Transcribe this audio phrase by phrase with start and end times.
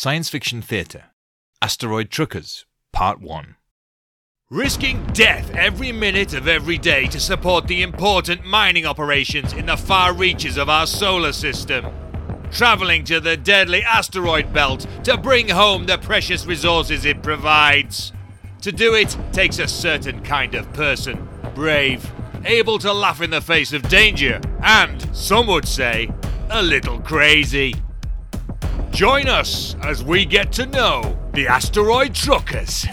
[0.00, 1.06] Science Fiction Theatre
[1.60, 3.56] Asteroid Truckers, Part 1.
[4.48, 9.76] Risking death every minute of every day to support the important mining operations in the
[9.76, 11.84] far reaches of our solar system.
[12.52, 18.12] Travelling to the deadly asteroid belt to bring home the precious resources it provides.
[18.62, 22.08] To do it takes a certain kind of person brave,
[22.44, 26.08] able to laugh in the face of danger, and, some would say,
[26.50, 27.74] a little crazy.
[28.98, 32.84] Join us as we get to know the asteroid truckers.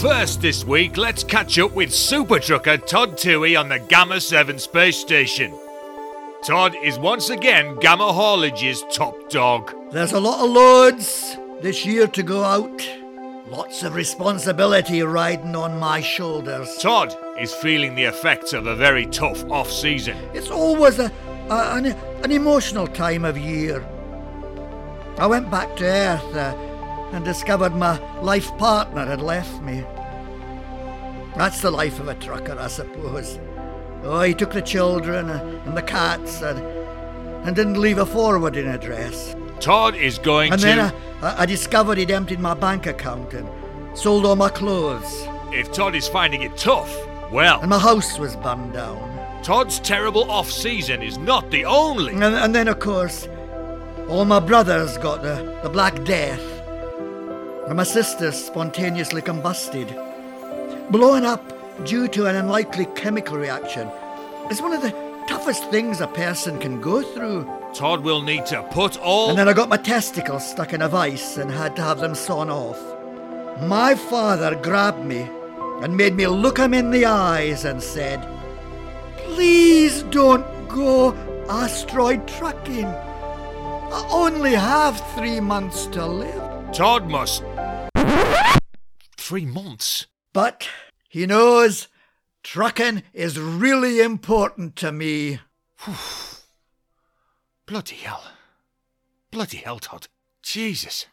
[0.00, 4.60] First this week, let's catch up with Super Trucker Todd Toohey on the Gamma 7
[4.60, 5.52] space station.
[6.42, 9.74] Todd is once again Gamma Haulage's top dog.
[9.90, 12.88] There's a lot of loads this year to go out.
[13.48, 16.76] Lots of responsibility riding on my shoulders.
[16.78, 20.16] Todd is feeling the effects of a very tough off season.
[20.34, 21.10] It's always a,
[21.48, 23.84] a an, an, emotional time of year.
[25.18, 26.54] I went back to Earth uh,
[27.12, 29.84] and discovered my life partner had left me.
[31.36, 33.38] That's the life of a trucker, I suppose.
[34.06, 36.58] Oh, he took the children uh, and the cats and,
[37.46, 39.34] and didn't leave a forwarding address.
[39.60, 40.68] Todd is going and to.
[40.68, 43.48] And then I, I discovered he'd emptied my bank account and
[43.98, 45.26] sold all my clothes.
[45.52, 46.94] If Todd is finding it tough,
[47.32, 47.60] well.
[47.60, 49.42] And my house was burned down.
[49.42, 52.12] Todd's terrible off season is not the only.
[52.14, 53.28] And, and then, of course,
[54.08, 56.42] all my brothers got the, the Black Death.
[57.66, 59.88] And my sister spontaneously combusted
[60.90, 63.88] blowing up due to an unlikely chemical reaction
[64.50, 64.90] is one of the
[65.28, 67.44] toughest things a person can go through.
[67.74, 69.30] Todd will need to put all.
[69.30, 72.14] And then I got my testicles stuck in a vice and had to have them
[72.14, 72.80] sawn off.
[73.62, 75.28] My father grabbed me
[75.82, 78.26] and made me look him in the eyes and said,
[79.18, 81.12] Please don't go
[81.48, 82.86] asteroid trucking.
[82.86, 86.72] I only have three months to live.
[86.72, 87.42] Todd must.
[89.16, 90.06] Three months?
[90.32, 90.68] But
[91.16, 91.88] he knows
[92.42, 95.40] trucking is really important to me.
[97.66, 98.22] Bloody hell.
[99.30, 100.08] Bloody hell, Todd.
[100.42, 101.06] Jesus.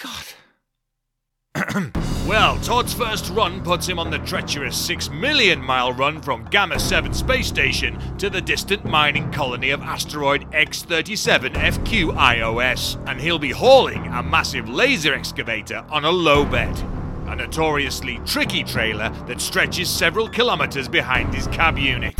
[0.00, 1.90] God.
[2.28, 6.78] well, Todd's first run puts him on the treacherous 6 million mile run from Gamma
[6.78, 13.40] 7 space station to the distant mining colony of asteroid X37 FQ IOS, and he'll
[13.40, 16.93] be hauling a massive laser excavator on a low bed
[17.26, 22.14] a notoriously tricky trailer that stretches several kilometres behind his cab unit.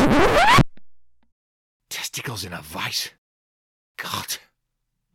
[1.91, 3.11] Testicles in a vice.
[3.97, 4.37] God.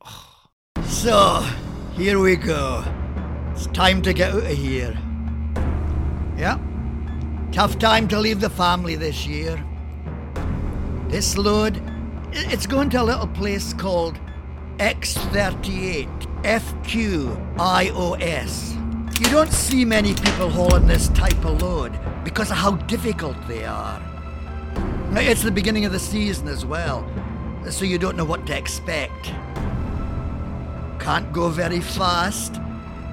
[0.06, 0.50] Oh.
[0.84, 1.46] So,
[1.94, 2.84] here we go.
[3.52, 4.98] It's time to get out of here.
[6.38, 6.58] Yeah.
[7.52, 9.62] Tough time to leave the family this year.
[11.10, 11.82] This load,
[12.32, 14.20] it's going to a little place called
[14.78, 16.08] X38
[16.44, 17.60] FQIOS.
[19.20, 23.66] You don't see many people hauling this type of load because of how difficult they
[23.66, 24.02] are.
[25.12, 27.06] It's the beginning of the season as well,
[27.70, 29.34] so you don't know what to expect.
[31.00, 32.62] Can't go very fast,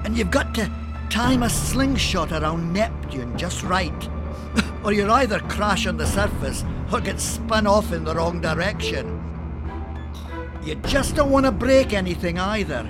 [0.05, 0.71] and you've got to
[1.09, 4.09] time a slingshot around Neptune just right,
[4.85, 6.63] or you'll either crash on the surface
[6.93, 9.21] or get spun off in the wrong direction.
[10.63, 12.89] You just don't want to break anything either.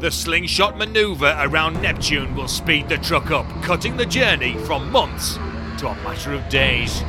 [0.00, 5.34] The slingshot maneuver around Neptune will speed the truck up, cutting the journey from months
[5.78, 7.02] to a matter of days.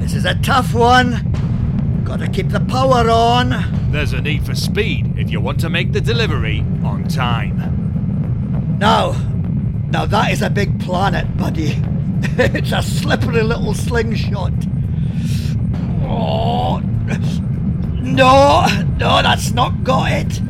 [0.00, 2.02] This is a tough one.
[2.04, 3.90] Gotta keep the power on.
[3.92, 8.78] There's a need for speed if you want to make the delivery on time.
[8.78, 9.12] Now,
[9.90, 11.74] now that is a big planet, buddy.
[12.38, 14.54] it's a slippery little slingshot.
[16.08, 16.80] Oh,
[18.00, 20.40] no, no, that's not got it.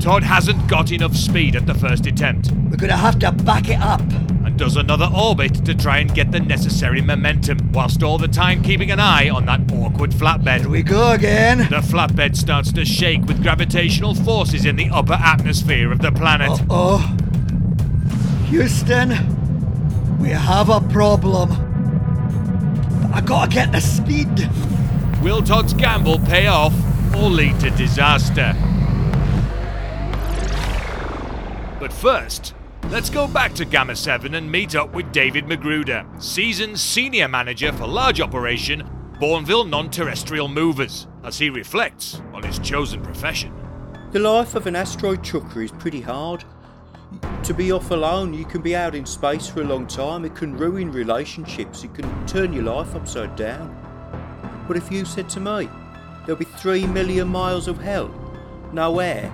[0.00, 2.50] Todd hasn't got enough speed at the first attempt.
[2.50, 4.00] We're gonna have to back it up.
[4.44, 8.62] And does another orbit to try and get the necessary momentum, whilst all the time
[8.62, 10.60] keeping an eye on that awkward flatbed.
[10.60, 11.58] Here we go again.
[11.58, 16.50] The flatbed starts to shake with gravitational forces in the upper atmosphere of the planet.
[16.68, 16.98] oh.
[18.46, 19.10] Houston,
[20.18, 21.52] we have a problem.
[23.14, 24.50] I gotta get the speed.
[25.22, 26.74] Will Todd's gamble pay off
[27.16, 28.54] or lead to disaster?
[31.78, 32.54] But first,
[32.92, 37.72] Let's go back to Gamma 7 and meet up with David Magruder, seasoned senior manager
[37.72, 38.82] for large operation
[39.18, 43.54] Bournville Non Terrestrial Movers, as he reflects on his chosen profession.
[44.10, 46.44] The life of an asteroid trucker is pretty hard.
[47.44, 50.34] To be off alone, you can be out in space for a long time, it
[50.34, 53.74] can ruin relationships, it can turn your life upside down.
[54.68, 55.70] But if you said to me,
[56.24, 58.12] there'll be three million miles of hell,
[58.72, 59.32] no air,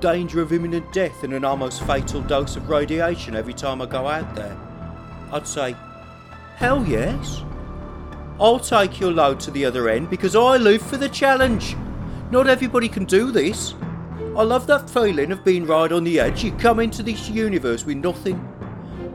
[0.00, 4.06] danger of imminent death, and an almost fatal dose of radiation every time I go
[4.06, 4.56] out there,
[5.32, 5.76] I'd say,
[6.56, 7.42] hell yes.
[8.40, 11.76] I'll take your load to the other end because I live for the challenge.
[12.30, 13.74] Not everybody can do this.
[14.36, 16.42] I love that feeling of being right on the edge.
[16.42, 18.46] You come into this universe with nothing.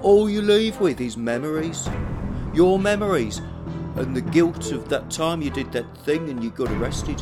[0.02, 1.90] All you leave with is memories.
[2.54, 3.42] Your memories.
[3.96, 7.22] And the guilt of that time you did that thing and you got arrested.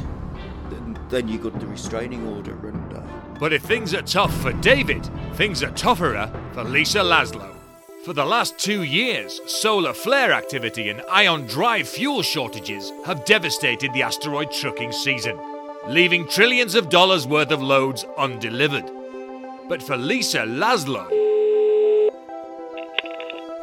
[0.72, 2.94] And then you got the restraining order and.
[2.94, 3.02] Uh...
[3.40, 7.56] But if things are tough for David, things are tougher for Lisa Laszlo.
[8.04, 13.94] For the last two years, solar flare activity and ion drive fuel shortages have devastated
[13.94, 15.40] the asteroid trucking season,
[15.88, 18.90] leaving trillions of dollars worth of loads undelivered.
[19.70, 21.23] But for Lisa Laszlo,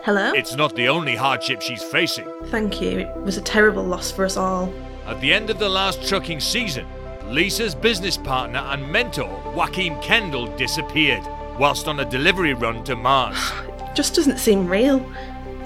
[0.02, 0.32] Hello?
[0.32, 2.26] it's not the only hardship she's facing.
[2.47, 3.00] Thank you.
[3.00, 4.73] It was a terrible loss for us all.
[5.06, 6.87] At the end of the last trucking season,
[7.26, 11.23] Lisa's business partner and mentor, Joachim Kendall, disappeared
[11.58, 13.37] whilst on a delivery run to Mars.
[13.91, 15.05] It just doesn't seem real.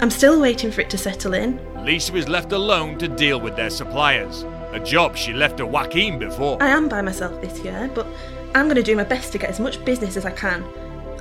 [0.01, 1.59] I'm still waiting for it to settle in.
[1.85, 6.17] Lisa was left alone to deal with their suppliers, a job she left to Joachim
[6.17, 6.61] before.
[6.61, 8.07] I am by myself this year, but
[8.55, 10.65] I'm going to do my best to get as much business as I can.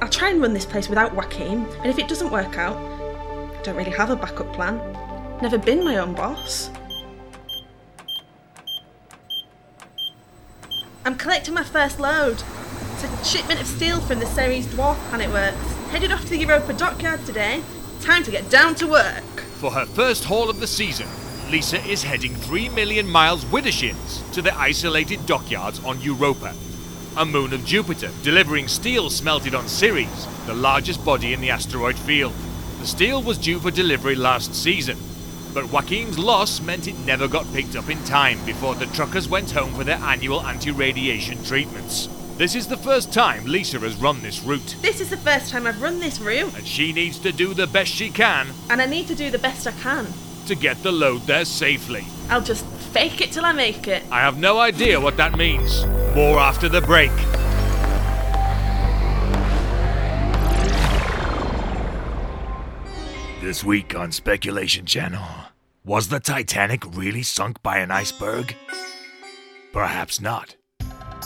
[0.01, 2.94] I'll try and run this place without Joachim, and if it doesn't work out,
[3.65, 4.79] don't really have a backup plan.
[5.41, 6.71] Never been my own boss.
[11.07, 12.43] I'm collecting my first load.
[12.93, 15.57] It's a shipment of steel from the Ceres Dwarf Planet Works.
[15.91, 17.63] Headed off to the Europa dockyard today.
[18.01, 19.41] Time to get down to work.
[19.61, 21.09] For her first haul of the season,
[21.51, 26.55] Lisa is heading 3 million miles with shins to the isolated dockyards on Europa,
[27.17, 31.99] a moon of Jupiter, delivering steel smelted on Ceres, the largest body in the asteroid
[31.99, 32.35] field.
[32.85, 34.99] The steel was due for delivery last season,
[35.55, 39.53] but Joachim's loss meant it never got picked up in time before the truckers went
[39.53, 42.11] home for their annual anti radiation treatments.
[42.37, 45.67] This is the first time Lisa has run this route, This is the first time
[45.67, 48.85] I've run this route, and she needs to do the best she can and I
[48.85, 50.07] need to do the best I can.
[50.45, 52.05] to get the load there safely.
[52.29, 54.03] I'll just fake it till I make it.
[54.13, 55.87] I have no idea what that means.
[56.15, 57.13] More after the break.
[63.45, 65.23] This week on Speculation Channel.
[65.85, 68.57] Was the Titanic really sunk by an iceberg?
[69.71, 70.57] Perhaps not.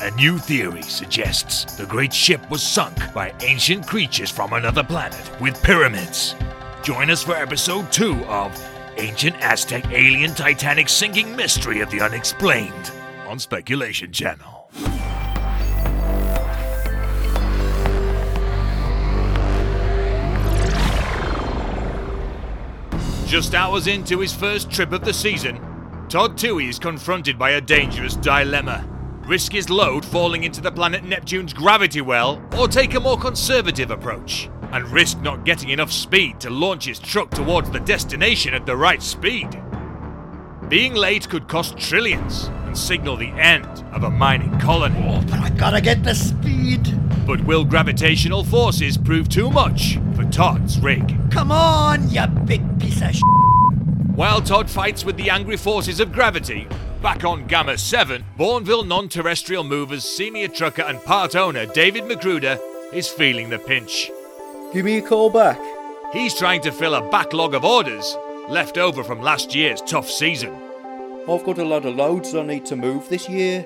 [0.02, 5.30] A new theory suggests the great ship was sunk by ancient creatures from another planet
[5.40, 6.34] with pyramids.
[6.82, 8.50] Join us for episode 2 of
[8.96, 12.90] Ancient Aztec Alien Titanic Sinking Mystery of the Unexplained
[13.28, 14.57] on Speculation Channel.
[23.28, 25.56] Just hours into his first trip of the season,
[26.08, 28.88] Todd Toohey is confronted by a dangerous dilemma.
[29.26, 33.90] Risk his load falling into the planet Neptune's gravity well, or take a more conservative
[33.90, 38.64] approach, and risk not getting enough speed to launch his truck towards the destination at
[38.64, 39.60] the right speed.
[40.70, 45.04] Being late could cost trillions and signal the end of a mining colony.
[45.06, 46.98] Oh, but I gotta get the speed.
[47.26, 51.14] But will gravitational forces prove too much for Todd's rig?
[51.30, 52.67] Come on, you big
[52.98, 53.22] piece of sh.
[54.14, 56.66] While Todd fights with the angry forces of gravity,
[57.02, 62.58] back on Gamma 7, Bourneville non terrestrial movers senior trucker and part owner David Magruder
[62.92, 64.10] is feeling the pinch.
[64.72, 65.58] Give me a call back.
[66.12, 68.16] He's trying to fill a backlog of orders
[68.48, 70.54] left over from last year's tough season.
[71.28, 73.64] I've got a lot of loads I need to move this year.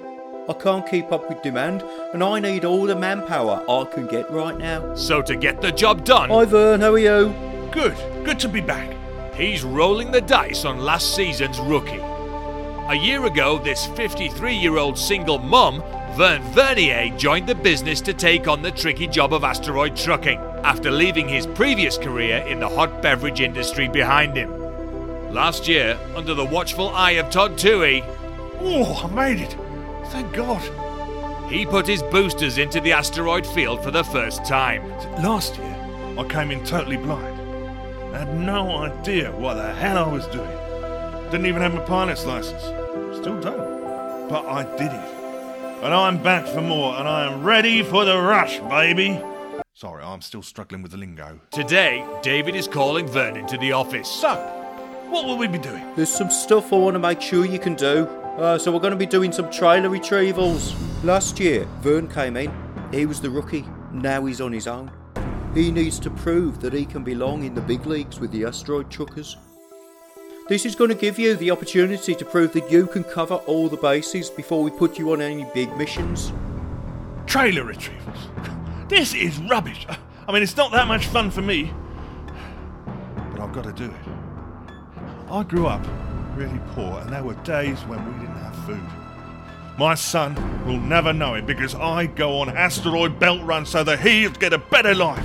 [0.48, 4.28] I can't keep up with demand, and I need all the manpower I can get
[4.28, 4.96] right now.
[4.96, 7.32] So, to get the job done, Hi Vern, how are you?
[7.70, 9.01] good, good to be back.
[9.34, 12.00] He's rolling the dice on last season's rookie.
[12.88, 15.82] A year ago, this 53 year old single mum,
[16.16, 20.90] Vern Vernier, joined the business to take on the tricky job of asteroid trucking after
[20.90, 24.50] leaving his previous career in the hot beverage industry behind him.
[25.32, 28.04] Last year, under the watchful eye of Todd Toohey,
[28.64, 29.56] Oh, I made it.
[30.10, 30.60] Thank God.
[31.50, 34.86] he put his boosters into the asteroid field for the first time.
[35.22, 37.38] Last year, I came in totally blind.
[38.12, 40.50] I had no idea what the hell I was doing.
[41.30, 42.60] Didn't even have my pilot's license.
[43.16, 44.28] Still don't.
[44.28, 45.82] But I did it.
[45.82, 49.18] And I'm back for more, and I am ready for the rush, baby.
[49.72, 51.40] Sorry, I'm still struggling with the lingo.
[51.50, 54.08] Today, David is calling Vernon to the office.
[54.08, 54.34] So,
[55.08, 55.82] what will we be doing?
[55.96, 58.04] There's some stuff I want to make sure you can do.
[58.36, 60.74] Uh, so we're going to be doing some trailer retrievals.
[61.02, 62.52] Last year, Vern came in.
[62.92, 63.64] He was the rookie.
[63.90, 64.90] Now he's on his own.
[65.54, 68.90] He needs to prove that he can belong in the big leagues with the asteroid
[68.90, 69.36] truckers.
[70.48, 73.68] This is going to give you the opportunity to prove that you can cover all
[73.68, 76.32] the bases before we put you on any big missions.
[77.26, 78.88] Trailer retrievals.
[78.88, 79.86] This is rubbish.
[80.26, 81.72] I mean, it's not that much fun for me.
[83.30, 84.12] But I've got to do it.
[85.30, 85.86] I grew up
[86.34, 89.78] really poor, and there were days when we didn't have food.
[89.78, 90.34] My son
[90.66, 94.52] will never know it because I go on asteroid belt run so that he'll get
[94.52, 95.24] a better life.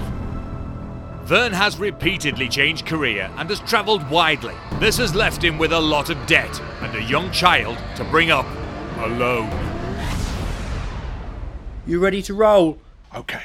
[1.28, 4.54] Vern has repeatedly changed career and has travelled widely.
[4.80, 8.32] This has left him with a lot of debt and a young child to bring
[8.32, 8.46] up
[9.00, 9.52] alone.
[11.86, 12.78] You ready to roll?
[13.14, 13.44] Okay.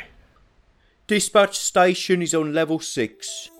[1.09, 3.51] Dispatch station is on level 6.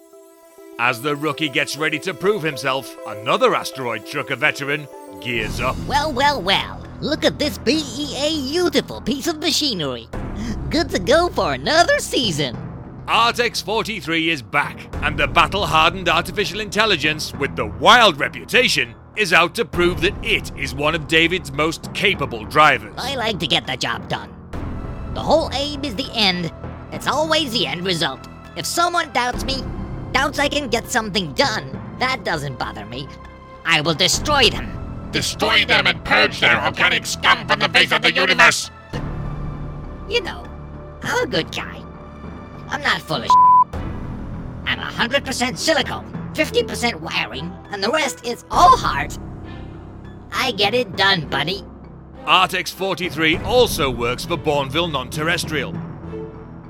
[0.79, 4.87] As the rookie gets ready to prove himself, another asteroid trucker veteran
[5.21, 5.76] gears up.
[5.88, 6.87] Well, well, well.
[7.00, 10.09] Look at this BEA beautiful piece of machinery.
[10.71, 12.62] Good to go for another season.
[13.09, 19.32] Art X43 is back, and the battle hardened artificial intelligence with the wild reputation is
[19.32, 22.94] out to prove that it is one of David's most capable drivers.
[22.97, 24.32] I like to get the job done.
[25.14, 26.52] The whole aim is the end.
[26.92, 28.28] It's always the end result.
[28.56, 29.64] If someone doubts me,
[30.12, 33.09] doubts I can get something done, that doesn't bother me.
[33.64, 35.11] I will destroy them.
[35.11, 38.71] Destroy them and purge their organic scum from the face of the universe!
[40.09, 40.47] You know,
[41.02, 41.82] I'm a good guy.
[42.73, 43.29] I'm not full of
[44.64, 49.19] I'm 100% silicone, 50% wiring, and the rest is all heart.
[50.33, 51.67] I get it done, buddy.
[52.25, 55.76] Art X43 also works for Bourneville Non Terrestrial.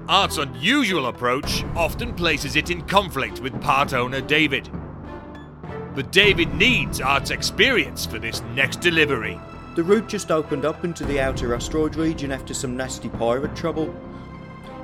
[0.09, 4.69] Art's unusual approach often places it in conflict with part owner David.
[5.95, 9.41] But David needs Art's experience for this next delivery.
[9.77, 13.95] The route just opened up into the outer asteroid region after some nasty pirate trouble.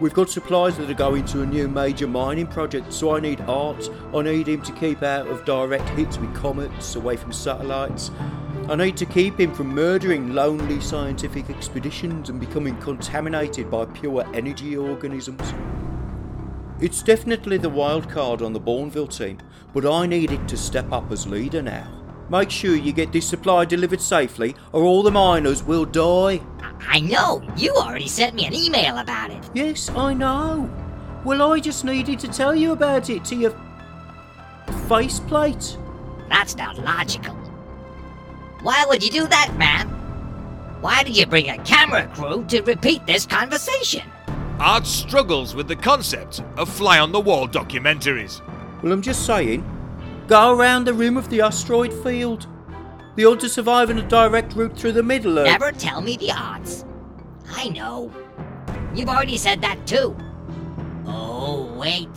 [0.01, 3.41] We've got supplies that are going to a new major mining project, so I need
[3.43, 3.91] Art.
[4.15, 8.13] I need him to keep out of direct hits with comets, away from satellites.
[8.69, 14.25] I need to keep him from murdering lonely scientific expeditions and becoming contaminated by pure
[14.35, 15.53] energy organisms.
[16.81, 19.39] It's definitely the wild card on the Bourneville team,
[19.75, 21.93] but I need it to step up as leader now.
[22.31, 26.41] Make sure you get this supply delivered safely, or all the miners will die.
[26.81, 29.49] I know, you already sent me an email about it.
[29.55, 30.71] Yes, I know.
[31.25, 33.55] Well, I just needed to tell you about it to your
[34.89, 35.77] faceplate.
[36.29, 37.35] That's not logical.
[38.63, 39.89] Why would you do that, man?
[40.81, 44.03] Why did you bring a camera crew to repeat this conversation?
[44.61, 48.41] Art struggles with the concept of fly on the wall documentaries.
[48.83, 49.65] Well, I'm just saying,
[50.27, 52.47] go around the rim of the asteroid field.
[53.19, 55.45] The odds of surviving a direct route through the middle are.
[55.45, 56.85] Never tell me the odds.
[57.51, 58.13] I know.
[58.95, 60.17] You've already said that too.
[61.05, 62.09] Oh, wait.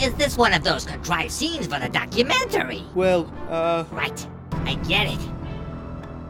[0.00, 2.84] Is this one of those contrived scenes for the documentary?
[2.94, 3.84] Well, uh.
[3.90, 4.28] Right,
[4.64, 5.18] I get it.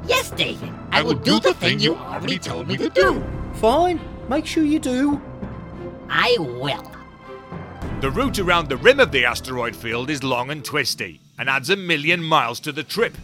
[0.07, 3.23] Yes, David, I, will do the thing you already told me to do.
[3.57, 4.00] Fine,
[4.31, 5.21] make sure you do.
[6.09, 6.90] I will.
[8.00, 11.68] The route around the rim of the asteroid field is long and twisty and adds
[11.68, 13.18] a million miles to the trip.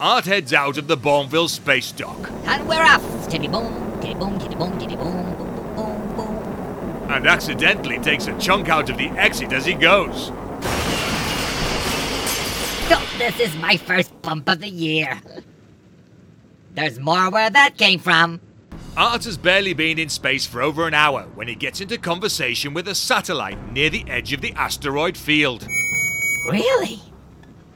[0.00, 3.00] Art heads out of the Bourneville space dock And we're off.
[3.30, 7.10] Boom, boom, boom, boom, boom, boom, boom, boom.
[7.12, 10.32] and accidentally takes a chunk out of the exit as he goes.
[12.90, 15.20] Oh, this is my first bump of the year.
[16.72, 18.40] There's more where that came from.
[18.96, 22.74] Art has barely been in space for over an hour when he gets into conversation
[22.74, 25.68] with a satellite near the edge of the asteroid field.
[26.50, 27.00] Really?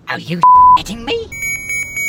[0.09, 0.41] Are you
[0.79, 1.29] shitting me?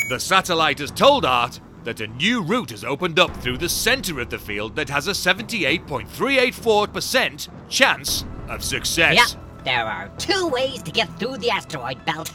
[0.08, 4.20] The satellite has told Art that a new route has opened up through the center
[4.20, 9.16] of the field that has a 78.384% chance of success.
[9.16, 9.26] Yep,
[9.66, 12.32] there are two ways to get through the asteroid belt.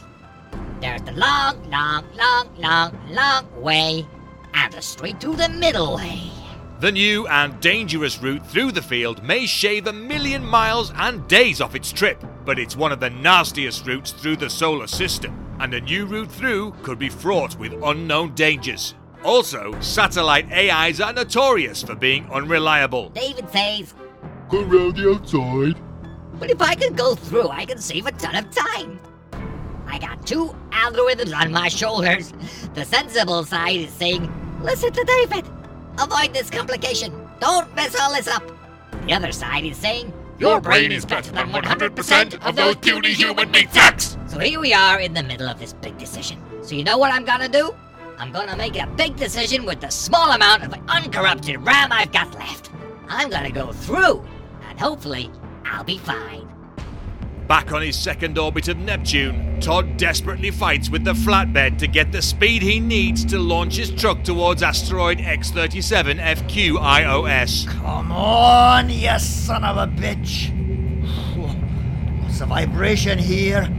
[0.81, 4.05] There's the long, long, long, long, long way,
[4.53, 6.29] and the straight to the middle way.
[6.85, 11.59] The new and dangerous route through the field may shave a million miles and days
[11.59, 15.73] off its trip, but it's one of the nastiest routes through the solar system, and
[15.73, 18.93] a new route through could be fraught with unknown dangers.
[19.23, 23.09] Also, satellite AIs are notorious for being unreliable.
[23.09, 23.95] David says,
[24.51, 25.81] Go round the outside.
[26.39, 28.99] but if I can go through, I can save a ton of time.
[29.87, 32.31] I got two algorithms on my shoulders.
[32.75, 35.54] The sensible side is saying, listen to David.
[35.99, 37.13] Avoid this complication.
[37.39, 38.43] Don't mess all this up.
[39.05, 43.49] The other side is saying Your brain is better than 100% of those puny human
[43.51, 44.17] meat sacks!
[44.27, 46.41] So here we are in the middle of this big decision.
[46.61, 47.73] So you know what I'm gonna do?
[48.17, 52.33] I'm gonna make a big decision with the small amount of uncorrupted RAM I've got
[52.35, 52.71] left.
[53.07, 54.25] I'm gonna go through,
[54.67, 55.31] and hopefully,
[55.65, 56.47] I'll be fine.
[57.47, 62.11] Back on his second orbit of Neptune, Todd desperately fights with the flatbed to get
[62.11, 67.67] the speed he needs to launch his truck towards asteroid X37 FQIOS.
[67.67, 70.49] Come on, you son of a bitch.
[72.23, 73.69] Lots of vibration here.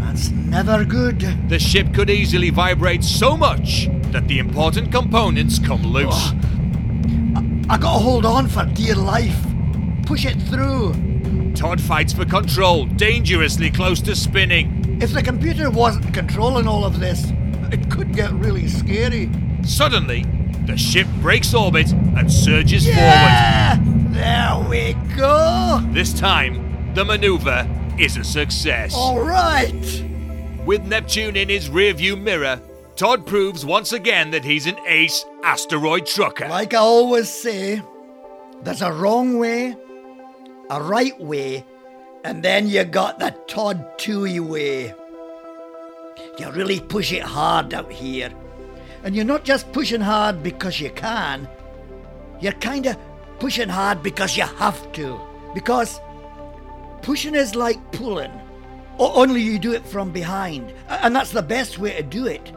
[0.00, 1.20] That's never good.
[1.50, 6.32] The ship could easily vibrate so much that the important components come loose.
[6.32, 9.36] Oh, I gotta hold on for dear life.
[10.06, 11.11] Push it through.
[11.62, 14.98] Todd fights for control, dangerously close to spinning.
[15.00, 17.30] If the computer wasn't controlling all of this,
[17.70, 19.30] it could get really scary.
[19.64, 20.26] Suddenly,
[20.66, 23.78] the ship breaks orbit and surges Yeah!
[23.80, 25.80] There we go!
[25.92, 27.64] This time, the maneuver
[27.96, 28.92] is a success.
[28.96, 30.04] All right.
[30.66, 32.60] With Neptune in his rearview mirror,
[32.96, 36.48] Todd proves once again that he's an ace asteroid trucker.
[36.48, 37.80] Like I always say,
[38.64, 39.76] there's a wrong way,
[40.70, 41.64] a right way,
[42.24, 44.94] and then you got the Todd Tui way.
[46.38, 48.32] You really push it hard out here.
[49.04, 51.48] And you're not just pushing hard because you can,
[52.40, 52.96] you're kind of
[53.38, 55.20] pushing hard because you have to.
[55.54, 56.00] Because
[57.02, 58.32] pushing is like pulling,
[58.98, 60.72] only you do it from behind.
[60.88, 62.52] And that's the best way to do it.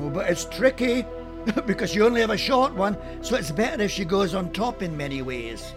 [0.00, 1.04] Oh, but it's tricky
[1.66, 4.82] because you only have a short one, so it's better if she goes on top
[4.82, 5.70] in many ways.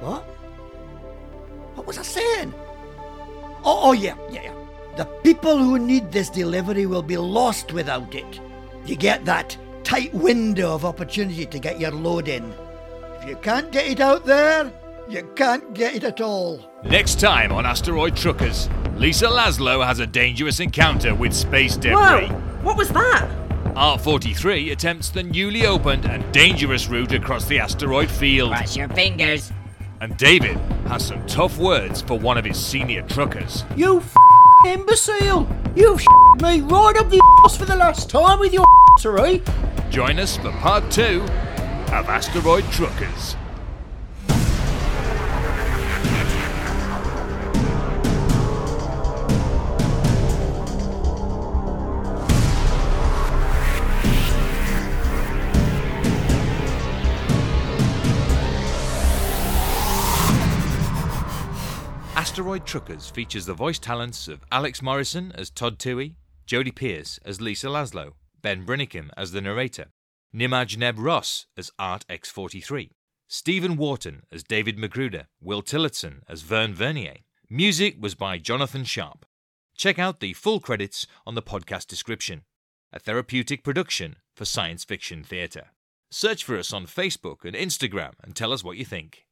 [0.00, 0.24] What?
[1.86, 2.52] What was I saying?
[3.64, 4.54] Oh, oh yeah, yeah, yeah.
[4.96, 8.40] The people who need this delivery will be lost without it.
[8.84, 12.52] You get that tight window of opportunity to get your load in.
[13.20, 14.72] If you can't get it out there,
[15.08, 16.60] you can't get it at all.
[16.82, 21.94] Next time on Asteroid Truckers, Lisa Laszlo has a dangerous encounter with space debris.
[21.94, 22.26] Whoa!
[22.64, 23.30] What was that?
[23.76, 28.50] Art 43 attempts the newly opened and dangerous route across the asteroid field.
[28.50, 29.52] Cross your fingers.
[30.00, 30.56] And David
[30.88, 33.64] has some tough words for one of his senior truckers.
[33.76, 34.14] You f-
[34.66, 35.48] imbecile!
[35.74, 36.02] You've
[36.42, 38.64] me right up the ass for the last time with your
[39.04, 39.42] right?
[39.90, 41.22] Join us for part two
[41.92, 43.36] of Asteroid Truckers.
[62.36, 67.40] Asteroid Truckers features the voice talents of Alex Morrison as Todd Tui, Jodie Pierce as
[67.40, 69.86] Lisa Laszlo, Ben Brinnicum as the narrator,
[70.34, 72.90] Nimaj Neb Ross as Art X43,
[73.26, 77.20] Stephen Wharton as David Magruder, Will Tillotson as Vern Vernier.
[77.48, 79.24] Music was by Jonathan Sharp.
[79.74, 82.42] Check out the full credits on the podcast description.
[82.92, 85.68] A therapeutic production for science fiction theatre.
[86.10, 89.25] Search for us on Facebook and Instagram and tell us what you think.